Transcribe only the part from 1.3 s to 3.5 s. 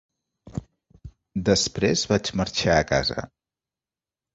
Després vaig marxar a casa.